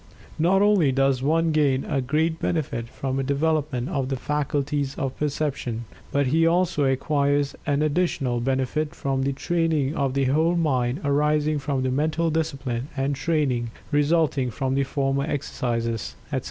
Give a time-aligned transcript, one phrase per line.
[0.39, 5.15] Not only does one gain a great benefit from a development of the faculties of
[5.15, 11.01] perception, but he also acquires an additional benefit from the training of the whole mind
[11.05, 16.39] arising from the mental discipline and training resulting from the former exercises, etc.